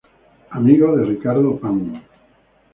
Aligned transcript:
Amigo 0.49 0.95
de 0.97 1.05
Ricardo 1.05 1.59
Pan. 1.59 1.77